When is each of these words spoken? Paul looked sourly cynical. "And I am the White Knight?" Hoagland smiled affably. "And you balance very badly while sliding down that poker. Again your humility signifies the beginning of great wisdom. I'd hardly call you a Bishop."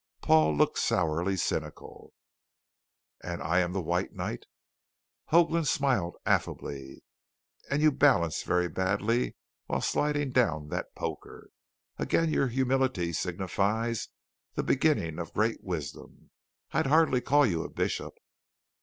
Paul 0.23 0.57
looked 0.57 0.79
sourly 0.79 1.37
cynical. 1.37 2.15
"And 3.21 3.39
I 3.39 3.59
am 3.59 3.71
the 3.71 3.79
White 3.83 4.13
Knight?" 4.13 4.47
Hoagland 5.31 5.67
smiled 5.67 6.15
affably. 6.25 7.03
"And 7.69 7.83
you 7.83 7.91
balance 7.91 8.41
very 8.41 8.67
badly 8.67 9.35
while 9.67 9.79
sliding 9.79 10.31
down 10.31 10.69
that 10.69 10.95
poker. 10.95 11.51
Again 11.99 12.29
your 12.33 12.47
humility 12.47 13.13
signifies 13.13 14.07
the 14.55 14.63
beginning 14.63 15.19
of 15.19 15.33
great 15.35 15.63
wisdom. 15.63 16.31
I'd 16.71 16.87
hardly 16.87 17.21
call 17.21 17.45
you 17.45 17.61
a 17.61 17.69
Bishop." 17.69 18.15